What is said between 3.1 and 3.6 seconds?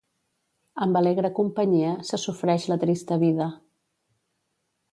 vida.